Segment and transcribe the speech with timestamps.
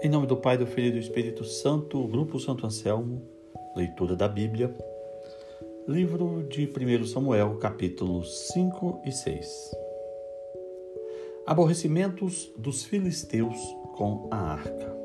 [0.00, 3.20] Em nome do Pai, do Filho e do Espírito Santo, Grupo Santo Anselmo,
[3.74, 4.72] leitura da Bíblia,
[5.88, 9.70] livro de 1 Samuel, capítulos 5 e 6.
[11.44, 13.56] Aborrecimentos dos filisteus
[13.96, 14.96] com a arca.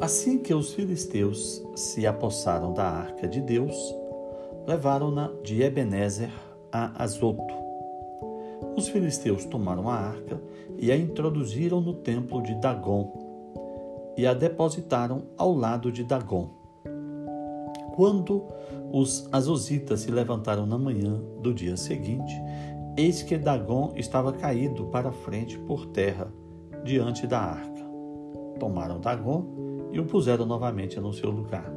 [0.00, 3.76] Assim que os filisteus se apossaram da arca de Deus,
[4.66, 6.30] levaram-na de Ebenezer
[6.72, 7.54] a Azoto.
[8.74, 10.40] Os filisteus tomaram a arca
[10.78, 13.27] e a introduziram no templo de Dagon
[14.18, 16.50] e a depositaram ao lado de Dagon.
[17.94, 18.44] Quando
[18.92, 22.34] os azositas se levantaram na manhã do dia seguinte,
[22.96, 26.32] eis que Dagon estava caído para frente por terra,
[26.84, 27.86] diante da arca.
[28.58, 31.72] Tomaram Dagon e o puseram novamente no seu lugar.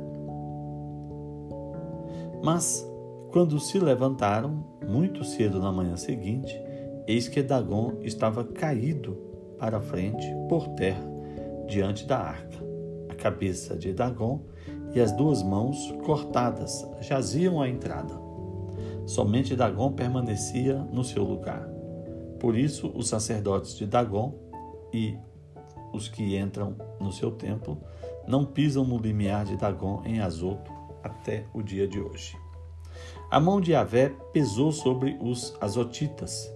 [2.43, 2.83] Mas,
[3.31, 6.59] quando se levantaram, muito cedo na manhã seguinte,
[7.07, 9.15] eis que Dagon estava caído
[9.59, 11.11] para frente por terra,
[11.67, 12.57] diante da arca.
[13.09, 14.41] A cabeça de Dagon
[14.93, 18.13] e as duas mãos cortadas jaziam à entrada.
[19.05, 21.67] Somente Dagon permanecia no seu lugar.
[22.39, 24.33] Por isso, os sacerdotes de Dagon
[24.93, 25.17] e
[25.93, 27.77] os que entram no seu templo
[28.27, 30.71] não pisam no limiar de Dagon em Azoto
[31.03, 32.37] até o dia de hoje.
[33.29, 36.51] A mão de Yahvé pesou sobre os azotitas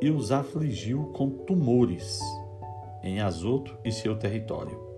[0.00, 2.20] e os afligiu com tumores
[3.02, 4.90] em Azoto e seu território.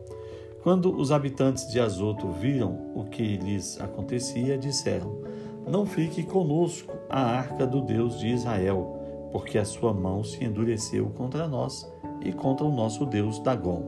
[0.63, 5.23] Quando os habitantes de Azoto viram o que lhes acontecia, disseram:
[5.67, 11.11] Não fique conosco a arca do Deus de Israel, porque a sua mão se endureceu
[11.11, 11.91] contra nós
[12.25, 13.85] e contra o nosso Deus Dagon.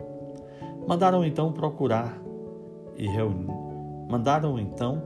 [0.87, 2.21] Mandaram então procurar
[2.97, 3.53] e reunir.
[4.11, 5.01] Mandaram então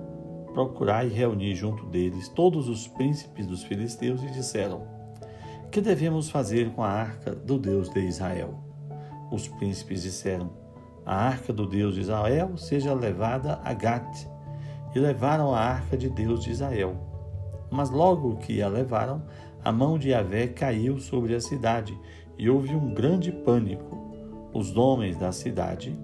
[0.55, 4.87] procurar e reunir junto deles todos os príncipes dos filisteus e disseram:
[5.71, 8.68] Que devemos fazer com a arca do Deus de Israel?
[9.31, 10.51] Os príncipes disseram:
[11.05, 14.27] A arca do Deus de Israel seja levada a Gate.
[14.95, 16.97] E levaram a arca de Deus de Israel.
[17.71, 19.23] Mas logo que a levaram,
[19.63, 21.99] a mão de Yahvé caiu sobre a cidade
[22.39, 23.99] e houve um grande pânico.
[24.55, 25.99] Os homens da cidade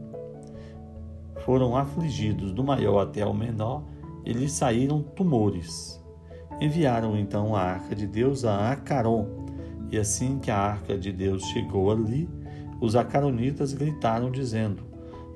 [1.44, 3.84] foram afligidos do maior até ao menor
[4.24, 6.02] e lhes saíram tumores.
[6.60, 9.26] Enviaram então a arca de Deus a Acaron,
[9.90, 12.28] e assim que a arca de Deus chegou ali,
[12.80, 14.82] os acaronitas gritaram, dizendo: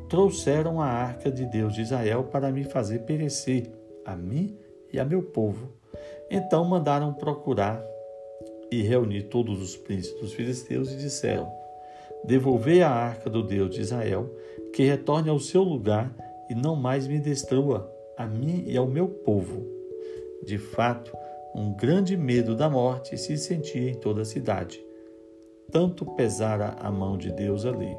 [0.09, 3.71] Trouxeram a arca de Deus de Israel para me fazer perecer,
[4.05, 4.57] a mim
[4.93, 5.73] e a meu povo.
[6.31, 7.83] Então mandaram procurar
[8.71, 11.51] e reunir todos os príncipes dos filisteus e disseram:
[12.25, 14.35] Devolvei a arca do Deus de Israel,
[14.73, 16.15] que retorne ao seu lugar
[16.51, 19.67] e não mais me destrua, a mim e ao meu povo.
[20.45, 21.13] De fato,
[21.55, 24.88] um grande medo da morte se sentia em toda a cidade
[25.71, 27.95] tanto pesara a mão de Deus ali.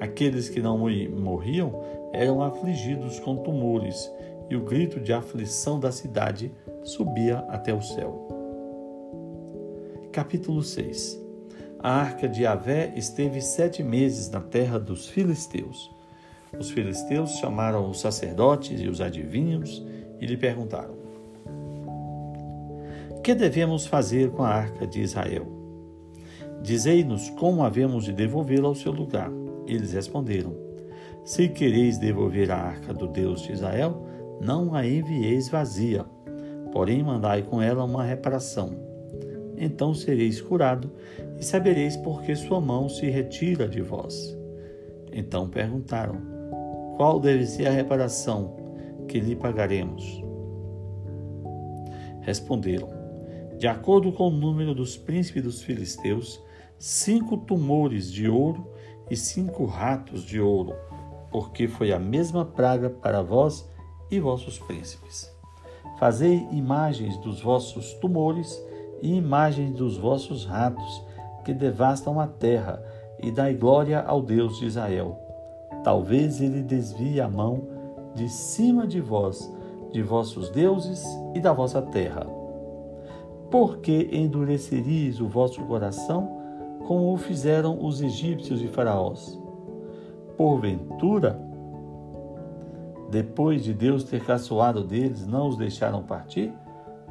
[0.00, 1.80] Aqueles que não morriam
[2.12, 4.10] eram afligidos com tumores,
[4.50, 8.28] e o grito de aflição da cidade subia até o céu.
[10.10, 11.18] Capítulo 6
[11.78, 15.90] A arca de Avé esteve sete meses na terra dos filisteus.
[16.58, 19.82] Os filisteus chamaram os sacerdotes e os adivinhos
[20.20, 20.94] e lhe perguntaram:
[23.22, 25.61] Que devemos fazer com a arca de Israel?
[26.62, 29.30] Dizei-nos como havemos de devolvê-la ao seu lugar.
[29.66, 30.54] Eles responderam:
[31.24, 34.06] Se quereis devolver a arca do Deus de Israel,
[34.40, 36.04] não a envieis vazia,
[36.72, 38.70] porém mandai com ela uma reparação.
[39.56, 40.90] Então sereis curado
[41.38, 44.36] e sabereis por que sua mão se retira de vós.
[45.12, 46.16] Então perguntaram:
[46.96, 48.56] Qual deve ser a reparação
[49.08, 50.22] que lhe pagaremos?
[52.20, 52.88] Responderam:
[53.58, 56.40] De acordo com o número dos príncipes dos filisteus,
[56.84, 58.66] cinco tumores de ouro
[59.08, 60.74] e cinco ratos de ouro,
[61.30, 63.70] porque foi a mesma praga para vós
[64.10, 65.32] e vossos príncipes.
[65.96, 68.60] Fazei imagens dos vossos tumores
[69.00, 71.06] e imagens dos vossos ratos,
[71.44, 72.84] que devastam a terra,
[73.22, 75.16] e dai glória ao Deus de Israel.
[75.84, 77.62] Talvez ele desvie a mão
[78.12, 79.48] de cima de vós,
[79.92, 82.26] de vossos deuses e da vossa terra.
[83.52, 86.42] Porque endureceris o vosso coração
[86.86, 89.38] como o fizeram os egípcios e faraós.
[90.36, 91.40] Porventura,
[93.10, 96.52] depois de Deus ter caçoado deles, não os deixaram partir?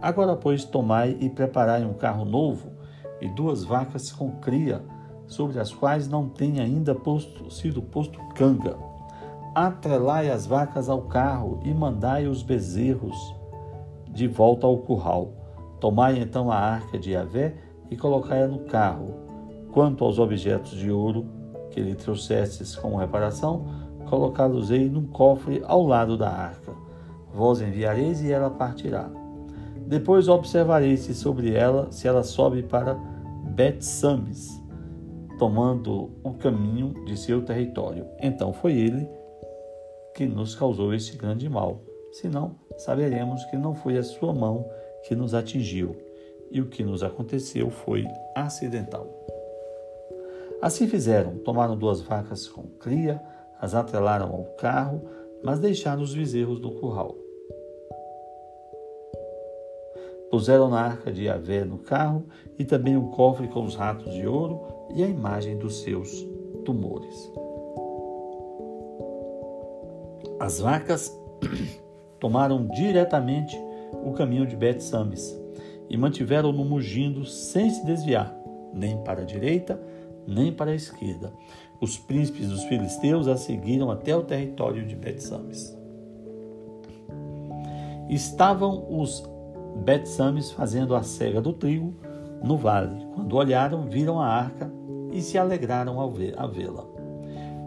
[0.01, 2.71] Agora, pois, tomai e preparai um carro novo
[3.21, 4.81] e duas vacas com cria,
[5.27, 8.77] sobre as quais não tem ainda posto, sido posto canga.
[9.53, 13.15] Atrelai as vacas ao carro e mandai os bezerros
[14.09, 15.33] de volta ao curral.
[15.79, 17.55] Tomai então a arca de Yahvé
[17.89, 19.30] e colocai-a no carro
[19.71, 21.25] Quanto aos objetos de ouro,
[21.69, 23.65] que lhe trouxestes como reparação,
[24.09, 26.73] colocá-los-ei num cofre ao lado da arca.
[27.33, 29.09] Vós enviareis e ela partirá.
[29.87, 32.95] Depois observareis se sobre ela, se ela sobe para
[33.55, 34.61] Bet-Sames,
[35.39, 38.05] tomando o caminho de seu território.
[38.21, 39.07] Então foi ele
[40.15, 41.81] que nos causou este grande mal.
[42.11, 44.65] Senão, saberemos que não foi a sua mão
[45.07, 45.95] que nos atingiu,
[46.51, 49.20] e o que nos aconteceu foi acidental.
[50.61, 53.19] Assim fizeram, tomaram duas vacas com cria,
[53.59, 55.01] as atrelaram ao carro,
[55.43, 57.15] mas deixaram os bezerros no curral.
[60.29, 62.25] Puseram na arca de Yahvé no carro
[62.59, 64.61] e também um cofre com os ratos de ouro
[64.93, 66.25] e a imagem dos seus
[66.63, 67.31] tumores.
[70.39, 71.11] As vacas
[72.19, 73.57] tomaram diretamente
[74.05, 75.39] o caminho de Bet-Sames
[75.89, 78.33] e mantiveram-no mugindo sem se desviar,
[78.73, 79.79] nem para a direita,
[80.27, 81.33] nem para a esquerda.
[81.79, 85.77] Os príncipes dos filisteus a seguiram até o território de Bet-Sames.
[88.09, 89.23] Estavam os
[89.83, 91.95] Bet-Sames fazendo a cega do trigo
[92.43, 93.05] no vale.
[93.15, 94.71] Quando olharam, viram a arca
[95.11, 96.85] e se alegraram ao vê-la.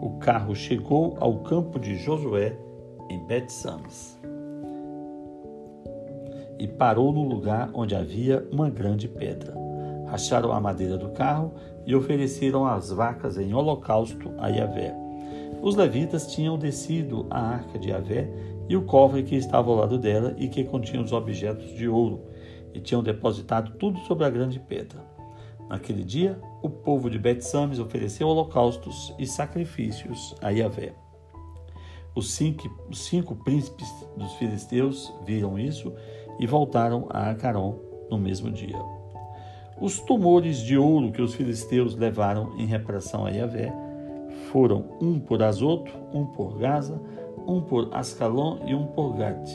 [0.01, 2.57] O carro chegou ao campo de Josué
[3.09, 4.19] em Bet-Sames
[6.59, 9.64] e parou no lugar onde havia uma grande pedra.
[10.15, 11.53] Racharam a madeira do carro
[11.85, 14.95] e ofereceram as vacas em holocausto a Yahvé.
[15.61, 18.29] Os levitas tinham descido a arca de Yahvé
[18.69, 22.21] e o cofre que estava ao lado dela e que continha os objetos de ouro,
[22.73, 25.03] e tinham depositado tudo sobre a grande pedra.
[25.67, 30.93] Naquele dia, o povo de Bet-Sames ofereceu holocaustos e sacrifícios a Yahvé.
[32.15, 35.91] Os cinco, os cinco príncipes dos filisteus viram isso
[36.39, 37.77] e voltaram a Acaron
[38.09, 38.79] no mesmo dia.
[39.79, 43.73] Os tumores de ouro que os filisteus levaram em reparação a Yahvé
[44.51, 47.01] foram um por Azoto, um por Gaza,
[47.45, 49.51] um por Ascalon e um por Gate,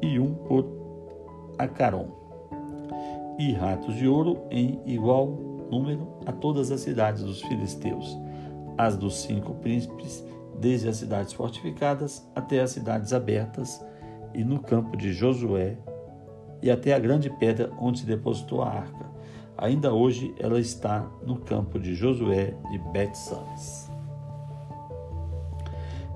[0.00, 0.66] e um por
[1.58, 2.08] Acaron.
[3.38, 5.26] E ratos de ouro em igual
[5.70, 8.18] número a todas as cidades dos filisteus,
[8.78, 10.24] as dos cinco príncipes
[10.58, 13.84] desde as cidades fortificadas até as cidades abertas
[14.32, 15.76] e no campo de Josué
[16.62, 19.10] e até a grande pedra onde se depositou a arca.
[19.58, 23.90] Ainda hoje ela está no campo de Josué de Bet-Sames.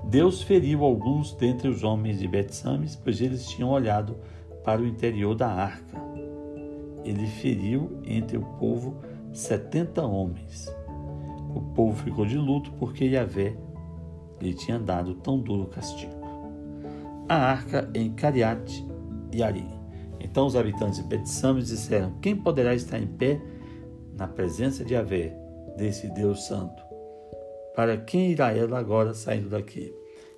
[0.05, 4.17] Deus feriu alguns dentre os homens de Bet-Sames, pois eles tinham olhado
[4.63, 5.97] para o interior da arca.
[7.03, 8.95] Ele feriu entre o povo
[9.33, 10.73] setenta homens.
[11.53, 13.55] O povo ficou de luto porque Yahvé
[14.41, 16.13] lhe tinha dado tão duro castigo.
[17.29, 18.85] A arca em Cariate
[19.33, 19.76] e Ari.
[20.37, 23.41] Então os habitantes de Betsames disseram: Quem poderá estar em pé
[24.15, 25.35] na presença de Avé,
[25.75, 26.79] desse Deus Santo?
[27.75, 29.91] Para quem irá ela agora saindo daqui?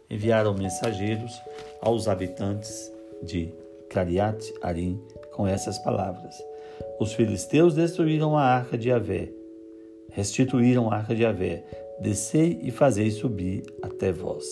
[0.09, 1.37] Enviaram mensageiros
[1.81, 2.89] aos habitantes
[3.21, 3.53] de
[3.89, 5.03] Cariate Arim
[5.33, 6.33] com essas palavras:
[6.97, 9.29] Os filisteus destruíram a arca de Avé,
[10.13, 11.65] restituíram a arca de Avé
[11.99, 14.47] descei e fazei subir até vós.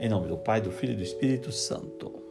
[0.00, 2.21] Em nome do Pai, do Filho e do Espírito Santo.